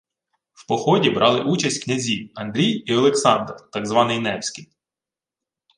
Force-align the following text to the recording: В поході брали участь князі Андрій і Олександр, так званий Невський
В 0.53 0.67
поході 0.67 1.09
брали 1.09 1.41
участь 1.41 1.83
князі 1.83 2.31
Андрій 2.35 2.71
і 2.71 2.95
Олександр, 2.95 3.55
так 3.71 3.85
званий 3.87 4.19
Невський 4.19 4.69